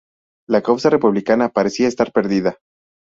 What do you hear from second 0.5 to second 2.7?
causa republicana parecía estar perdida.